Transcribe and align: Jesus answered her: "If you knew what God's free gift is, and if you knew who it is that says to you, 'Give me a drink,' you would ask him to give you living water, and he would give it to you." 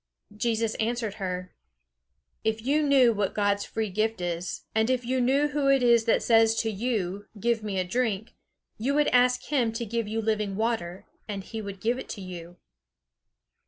Jesus 0.35 0.73
answered 0.79 1.13
her: 1.21 1.53
"If 2.43 2.65
you 2.65 2.81
knew 2.81 3.13
what 3.13 3.35
God's 3.35 3.65
free 3.65 3.91
gift 3.91 4.19
is, 4.19 4.63
and 4.73 4.89
if 4.89 5.05
you 5.05 5.21
knew 5.21 5.49
who 5.49 5.67
it 5.69 5.83
is 5.83 6.05
that 6.05 6.23
says 6.23 6.55
to 6.61 6.71
you, 6.71 7.27
'Give 7.39 7.61
me 7.61 7.77
a 7.77 7.83
drink,' 7.83 8.33
you 8.79 8.95
would 8.95 9.09
ask 9.09 9.43
him 9.51 9.71
to 9.73 9.85
give 9.85 10.07
you 10.07 10.19
living 10.19 10.55
water, 10.55 11.05
and 11.27 11.43
he 11.43 11.61
would 11.61 11.79
give 11.79 11.99
it 11.99 12.09
to 12.09 12.21
you." 12.21 12.57